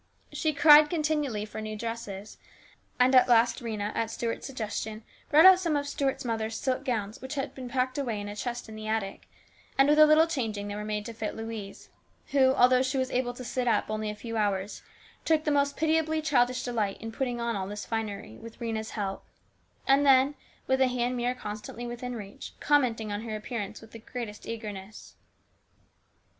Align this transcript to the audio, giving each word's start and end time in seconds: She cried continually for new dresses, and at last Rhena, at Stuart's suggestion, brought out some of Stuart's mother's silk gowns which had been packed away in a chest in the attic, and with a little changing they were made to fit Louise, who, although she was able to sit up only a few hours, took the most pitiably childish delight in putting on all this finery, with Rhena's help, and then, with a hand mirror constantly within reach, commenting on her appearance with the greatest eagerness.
She 0.33 0.51
cried 0.51 0.89
continually 0.89 1.45
for 1.45 1.61
new 1.61 1.75
dresses, 1.75 2.39
and 2.99 3.13
at 3.13 3.27
last 3.29 3.59
Rhena, 3.63 3.95
at 3.95 4.09
Stuart's 4.09 4.47
suggestion, 4.47 5.03
brought 5.29 5.45
out 5.45 5.59
some 5.59 5.75
of 5.75 5.87
Stuart's 5.87 6.25
mother's 6.25 6.55
silk 6.55 6.83
gowns 6.83 7.21
which 7.21 7.35
had 7.35 7.53
been 7.53 7.69
packed 7.69 7.99
away 7.99 8.19
in 8.19 8.27
a 8.27 8.35
chest 8.35 8.67
in 8.67 8.75
the 8.75 8.87
attic, 8.87 9.29
and 9.77 9.87
with 9.87 9.99
a 9.99 10.07
little 10.07 10.25
changing 10.25 10.67
they 10.67 10.75
were 10.75 10.83
made 10.83 11.05
to 11.05 11.13
fit 11.13 11.35
Louise, 11.35 11.89
who, 12.31 12.51
although 12.55 12.81
she 12.81 12.97
was 12.97 13.11
able 13.11 13.35
to 13.35 13.43
sit 13.43 13.67
up 13.67 13.91
only 13.91 14.09
a 14.09 14.15
few 14.15 14.37
hours, 14.37 14.81
took 15.23 15.43
the 15.43 15.51
most 15.51 15.77
pitiably 15.77 16.19
childish 16.19 16.63
delight 16.63 16.99
in 16.99 17.11
putting 17.11 17.39
on 17.39 17.55
all 17.55 17.67
this 17.67 17.85
finery, 17.85 18.37
with 18.37 18.57
Rhena's 18.59 18.89
help, 18.97 19.23
and 19.87 20.03
then, 20.03 20.33
with 20.65 20.81
a 20.81 20.87
hand 20.87 21.15
mirror 21.15 21.35
constantly 21.35 21.85
within 21.85 22.15
reach, 22.15 22.53
commenting 22.59 23.11
on 23.11 23.21
her 23.21 23.35
appearance 23.35 23.81
with 23.81 23.91
the 23.91 23.99
greatest 23.99 24.47
eagerness. 24.47 25.13